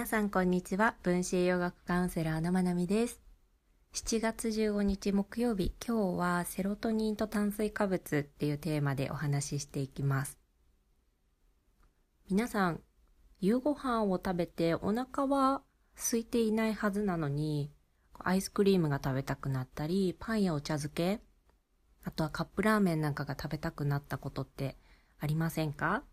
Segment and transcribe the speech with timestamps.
[0.00, 0.94] 皆さんこんにちは。
[1.02, 3.20] 分子栄養学カウンセラーのまなみです。
[3.92, 5.74] 7月15日木曜日。
[5.86, 10.38] 今日はセロトニンと炭水化物っていうテーマでお話ししていきます。
[12.30, 12.80] 皆さん
[13.40, 15.60] 夕ご飯を食べてお腹は
[15.96, 17.70] 空いていないはずなのに
[18.18, 21.20] アイスクリームが食べたくなったりパンやお茶漬け
[22.04, 24.78] あとはカップラーメンなんかが食べたくなったことって
[25.18, 26.04] ありませんか？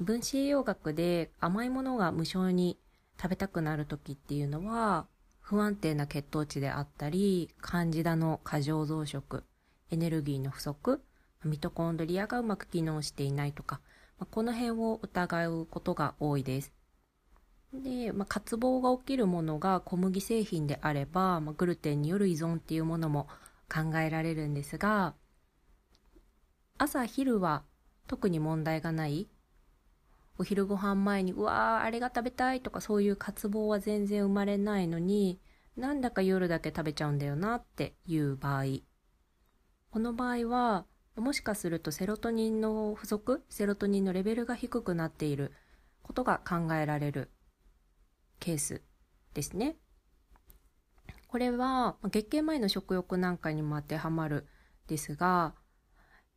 [0.00, 2.78] 分子栄養学で甘いものが無性に
[3.20, 5.06] 食べたくなる時っていうのは
[5.40, 9.42] 不安定な血糖値であったりカンジダの過剰増殖
[9.90, 11.02] エネルギーの不足
[11.44, 13.80] ミトコンドリアがうまく機能していないとか、
[14.18, 16.72] まこの辺を疑うことが多いです。
[17.74, 23.28] で、まあ、渇望が起きるものが小麦製品であれば、まあ、グルテンによる依存っていうものも
[23.72, 25.14] 考えられるんですが
[26.76, 27.62] 朝昼は
[28.06, 29.26] 特に問題がない
[30.38, 35.40] お昼ご飯前にうわーあれが食べたいとかそういう渇望は全然生まれないのに
[35.76, 38.64] なんだか夜だけ食べちゃうんだよなっていう場合
[39.90, 45.52] この場合はもしかするとセロトニンの不足セロトニンのレベルが低くなっている
[46.02, 47.30] ことが考えられる
[48.40, 48.82] ケース
[49.34, 49.76] ですね。
[51.28, 54.46] これは月経前の食欲なんかにも当てはまる
[54.86, 55.54] ですが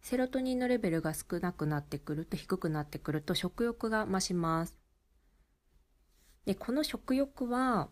[0.05, 4.77] セロトニンのレベルが少なくなってくると低くなってくると食欲が増します。
[6.45, 7.89] で、この食欲は、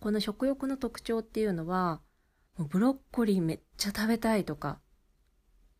[0.00, 2.00] この食欲の特徴っていうのは、
[2.56, 4.80] ブロッコリーめっちゃ食べたいとか、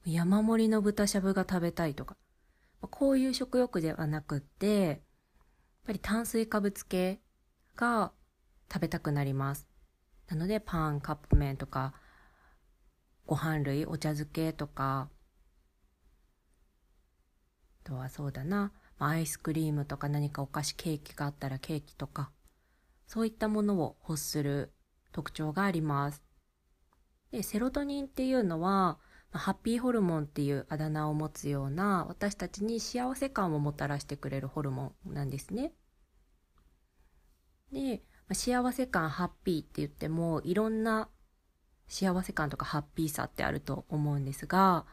[0.05, 2.19] 山盛りの豚しゃぶが食べたいとか、
[2.83, 4.99] こういう食欲ではなくって、やっ
[5.87, 7.23] ぱり炭水化物系
[7.75, 8.13] が
[8.71, 9.67] 食べたくなります。
[10.29, 11.95] なのでパン、カップ麺とか、
[13.29, 15.11] ご飯類、お茶漬けとか、
[17.85, 22.31] あとはそうだな、アイスクリームとか何かお菓子ケーキがあったらケーキとか、
[23.07, 24.73] そういったものを欲する
[25.13, 26.23] 特徴があります。
[27.31, 28.99] で、セロトニンっていうのは、
[29.31, 35.75] ハッピーホルモンっていうあだ名を持つような私たちに幸せ感をもたらしてくれるホルモンなんですね。
[37.73, 41.11] で、幸せ感ハッピーって言ってもいろんな
[41.89, 44.87] 幸せ感とかハッピーさってあると思うんですが、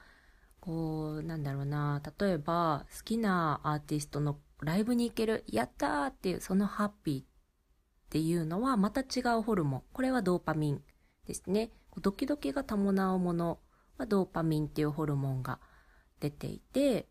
[0.59, 7.25] こう、なんだろうな、例えば好きなアーティストのライブに行ける、やったーっていうそのハッピーっ
[8.09, 9.83] ていうのはまた違うホルモン。
[9.93, 10.81] これはドーパミン
[11.27, 11.69] ですね。
[12.01, 13.59] ドキドキが伴うもの
[13.97, 15.59] はドーパミンっていうホルモンが
[16.19, 17.07] 出ていて、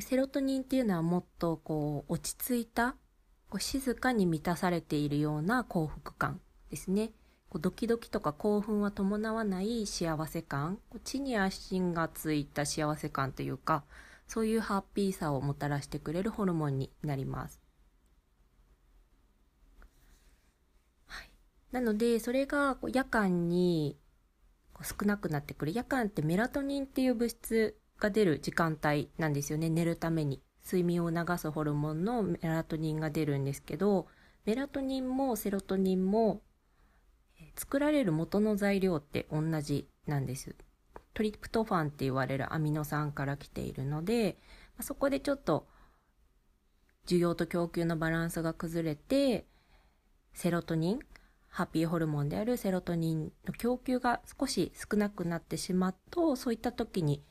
[0.00, 2.92] セロトニンっていうのはもっとこう落ち着いた、
[3.50, 7.10] こう静かに満たされているような幸福感ですね。
[7.48, 10.78] こうドキドキとか興奮は伴わない幸せ感。
[11.04, 13.84] 地に足がついた幸せ感というか
[14.26, 17.60] そういうハッピーさをもたらしてくれるホルモンになります。
[21.06, 21.30] はい、
[21.72, 23.98] なのでそれがこう夜間に
[24.82, 25.72] 少なくなってくる。
[25.72, 29.70] 夜間ってメラトニンっていう物質が出る時間帯なんですよね。
[29.70, 30.42] 寝るために。
[30.68, 34.06] 睡眠を促すホルモンのメラトニンが出るんですけど
[34.44, 36.42] メラトニンもセロトニンも
[37.58, 40.54] 作られる元の材料って同じなんです。
[41.12, 44.38] トリプトファンって言われるアミノ酸から来ているので、
[44.80, 45.66] そこでちょっと
[47.08, 49.44] 需要と供給のバランスが崩れて、
[50.32, 51.00] セロトニン、
[51.48, 57.24] ハッピーホルモンであるセロトニンの供給が少し少なくなってしまうと、そういった時に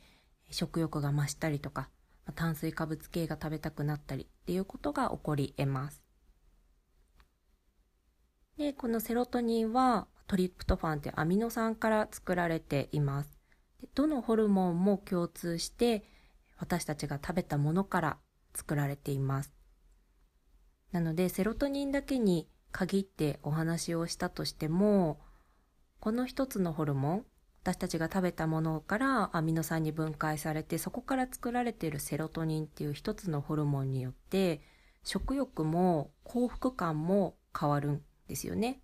[0.51, 1.89] 食欲が増したりとか、
[2.35, 6.03] 炭水化物系が食べたくなったりっていうことが起こり得ます。
[8.57, 13.29] で、このセロトニンはトリプトファンってアミノ酸から作られています。
[13.95, 16.03] どのホルモンも共通して
[16.57, 18.17] 私たちが食べたものから
[18.53, 19.53] 作られています。
[20.91, 25.19] なのでセロトニンだけに限ってお話をしたとしても
[25.99, 27.25] この一つのホルモン
[27.63, 34.61] 私たちが食べたものからアミノ酸に分解されてそこから作られているセロトニンっていう一つのホルモンによって
[35.03, 38.81] 食欲も幸福感も変わるんですよね。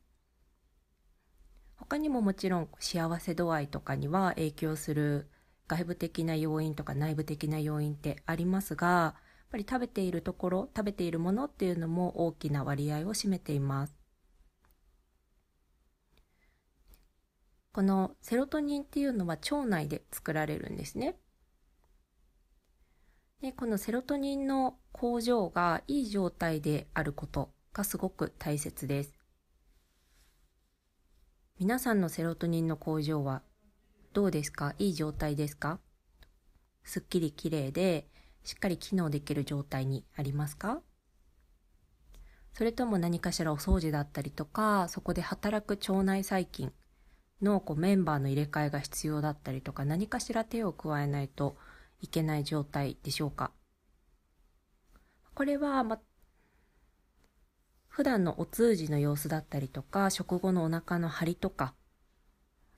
[1.84, 5.30] 他にももちろん幸せ度合いとかには影響する
[5.68, 9.16] 外部的な要因とか内部的な要因ってありますが、やっ
[9.52, 13.96] ぱり食べているところ、食べているものっていうのも大きな割合を占めています。
[17.74, 21.18] このセロトニンっていうのは腸内で作られるんですね。
[23.42, 29.23] でこのセロトニンの工場がいい状態であることがすごく大切です。
[31.60, 33.44] 皆さんのセロトニンの工場は
[34.12, 34.74] どうですか？
[34.80, 35.80] いい状態ですか？
[36.84, 38.08] すっきり綺麗で
[38.44, 40.82] しっかり機能できる状態にありますか？
[42.54, 46.74] それとも何かしらお掃除だったりとか、そこで働く腸内細菌
[47.40, 51.56] のこうメンバーの入れ替えが必要だったりとか、何かしら手を加えないと
[52.02, 53.52] いけない状態でしょうか？
[55.36, 56.00] これは、ま、
[57.94, 61.76] 普段のお通じの様子だったりとか、食後のお腹の張りとか、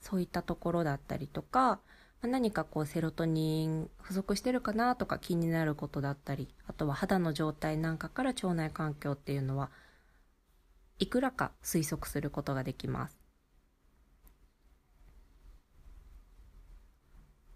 [0.01, 1.79] そういったところだったりとか、
[2.21, 9.71] 何かこうセロトニン不足してるかなとか気になることだったり、あとは肌の状態なんかから腸内環境っていうのは
[10.99, 13.17] いくらか推測することができます。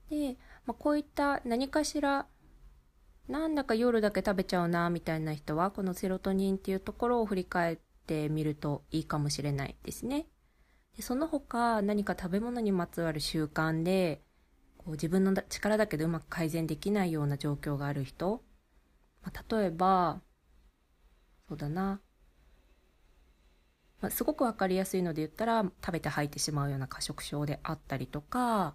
[0.09, 2.25] で、まあ、こういった何かしら
[3.29, 7.77] なんだか夜だけ食べちゃうなみたいな人はこのセロトニンっていうところを振り返っ
[8.07, 10.25] てみるといいかもしれないですね。
[10.97, 14.23] でその他何か食べ物にまつわる習慣で
[14.79, 18.41] こう自分の力だけでうまく改善できないような状況がある人、
[19.21, 20.21] まあ、例えば
[21.47, 22.01] そうだな、
[24.01, 28.73] まあ、すごく分かりやすいので言ったら食べて吐いてしまうような過食症であったりとか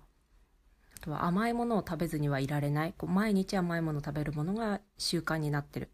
[1.04, 2.94] とは甘いものを食べずにはいられない。
[2.96, 5.90] こう毎日甘いものを食べるものが習慣になってる。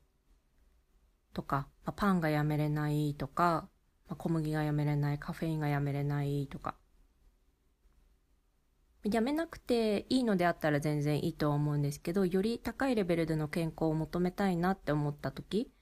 [1.35, 3.69] とか、まあ、パンがやめれないとか、
[4.09, 6.77] まあ、小麦がやめれない、カフェインがやめれないとか。
[9.03, 15.73] やめなくていいのであったら全然いいとは思うんですけど、より高いレベルでの健康を求めたいなって思った時、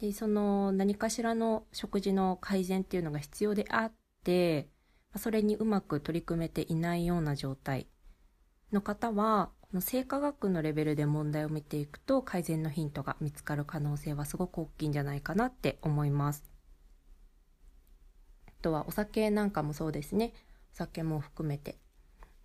[0.00, 3.92] で、その何かしらの食事の改善っていうのが必要であっ
[4.24, 4.70] て、
[5.16, 7.88] それにうまく取り組めていないような状態
[8.72, 16.42] の方は、この生化学のレベルで問題を見ていくと改善のヒントが見つかる可能性はすごく大きいんじゃないかなって思います。
[18.48, 20.32] あとはお酒なんかもそうですね。
[20.74, 21.76] お酒も含めて。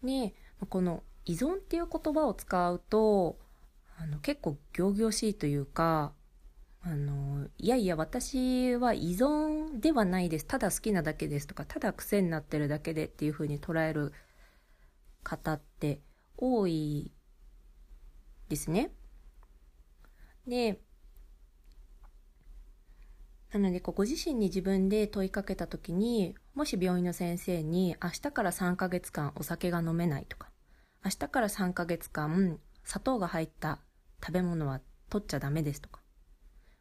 [0.04, 0.34] ね
[0.70, 3.38] この依存っていう言葉を使うと、
[3.98, 6.14] あの結構仰々しいというか、
[6.84, 10.46] あの、いやいや私は依存ではないです。
[10.46, 14.14] ただ好きなだけですとか、ただ癖になってるだけでっていうふうに捉える
[15.24, 16.00] 方って
[16.38, 17.12] 多い
[18.50, 18.92] ですね。
[20.48, 20.80] で、
[23.54, 30.50] なので、ご自身に自分で問いかけた時に、もし病院の先生に、明日から3ヶ月間お酒が飲めないとか、
[31.04, 33.80] 明日から3ヶ月間砂糖が入った
[34.22, 36.02] 食べ物は取っちゃダメですとか、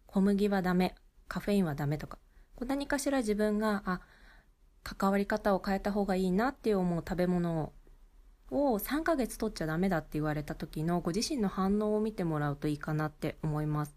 [0.07, 0.95] 小麦はダメ、
[1.29, 2.19] カフェインはダメとか、
[2.61, 4.01] 何かしら自分が、あ、
[4.83, 7.73] 関わり方を変えた方がいいなって思う食べ物を
[8.55, 13.97] を3ヶ月取っちゃダメだって言われた時のご自身の反応を見てもらうといいかなって思います。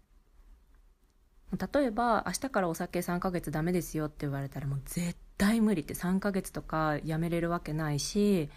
[1.72, 8.50] 例えば、明日からお酒3ヶ月ダメですよって言われたらもう絶対無理って3ヶ月とかやめれるわけないし、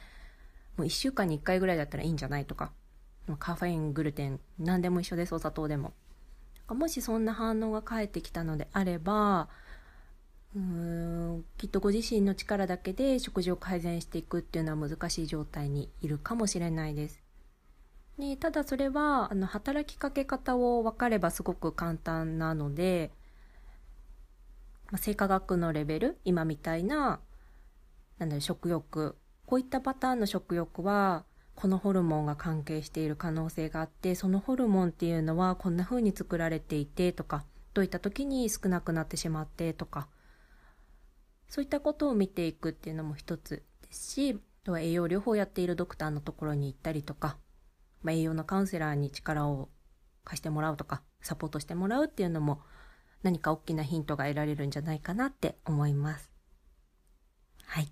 [0.75, 2.71] もう1週間に1回ぐらいだったらいいんじゃないとか、
[3.39, 5.93] カフェイン、グルテン、何でも一緒です、お砂糖でも。
[6.67, 9.49] もしそんな反応が返ってきたのであれば、
[10.53, 17.21] うんきっとご自身の力だけで食事を改善していくっていうのは難しい状態にいるかもしれないです。
[18.17, 23.11] ね、ただそれはあの働きかけ方を分かればすごく簡単なので、
[24.91, 27.21] まあ、生化学のレベル今みたいな
[28.19, 31.23] なんだろう食欲こういったパターンの食欲は
[31.55, 40.07] このホルモンが関係している可能性があってそのホルモンっていうのはこんな風に作られていてとかどういった時に少なくなってしまってとか
[41.51, 47.37] そういったことを見ていくっていうのも一つですし、あとは栄養療法をやっているドクターのところに行ったりとか、
[48.03, 49.67] まあ、栄養のカウンセラーに力を
[50.23, 52.61] 貸してもらうとか、サポートしてもらうっていうのも
[53.21, 56.31] 何か大きなヒントが得られるんじゃないかなって思います。
[57.65, 57.91] はい。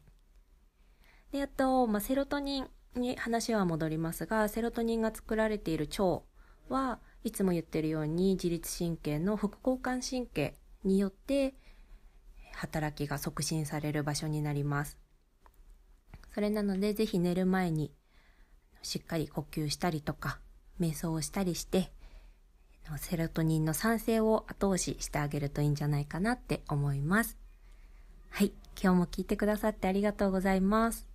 [1.33, 6.21] で、あと、まあ、セロトニンに話は戻りますが、セロトニンが作られている腸
[6.69, 11.55] はいつも言ってるように自律神経の副交感神経によって
[12.59, 14.97] 働きが促進される場所になります。
[16.33, 17.91] それなので、ぜひ寝る前に
[18.81, 20.39] しっかり呼吸したりとか、
[20.79, 21.91] 瞑想をしたりして、
[22.97, 27.37] セロトニンの産生を後押ししてあげるといいんじゃないかなって思います。
[28.29, 28.51] はい。
[28.81, 31.08] 今日も聞いてくださってありがとうございます。